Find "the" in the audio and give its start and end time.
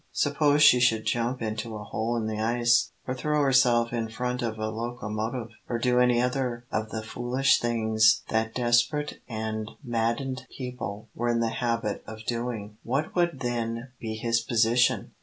2.25-2.39, 6.89-7.03, 11.39-11.49